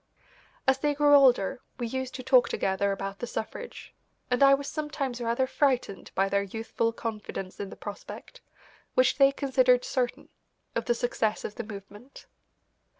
As 0.67 0.79
they 0.79 0.95
grew 0.95 1.13
older 1.13 1.61
we 1.77 1.85
used 1.85 2.15
to 2.15 2.23
talk 2.23 2.49
together 2.49 2.91
about 2.91 3.19
the 3.19 3.27
suffrage, 3.27 3.93
and 4.31 4.41
I 4.41 4.55
was 4.55 4.67
sometimes 4.67 5.21
rather 5.21 5.45
frightened 5.45 6.09
by 6.15 6.27
their 6.27 6.41
youthful 6.41 6.91
confidence 6.91 7.59
in 7.59 7.69
the 7.69 7.75
prospect, 7.75 8.41
which 8.95 9.19
they 9.19 9.31
considered 9.31 9.85
certain, 9.85 10.29
of 10.73 10.85
the 10.85 10.95
success 10.95 11.45
of 11.45 11.53
the 11.53 11.63
movement. 11.63 12.25